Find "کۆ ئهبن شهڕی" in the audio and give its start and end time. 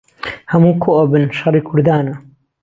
0.81-1.61